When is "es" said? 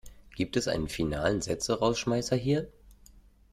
0.57-0.67